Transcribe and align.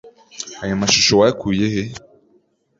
Aya 0.63 0.75
mashusho 0.81 1.11
wayakuye 1.19 1.65
he? 1.73 1.83